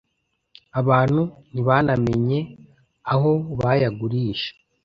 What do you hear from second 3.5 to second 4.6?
bayagurisha